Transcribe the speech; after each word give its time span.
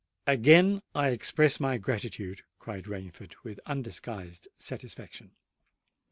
"Again 0.25 0.81
I 0.95 1.09
express 1.09 1.59
my 1.59 1.77
gratitude," 1.77 2.41
cried 2.57 2.85
Rainford, 2.85 3.35
with 3.43 3.59
undisguised 3.67 4.47
satisfaction. 4.57 5.35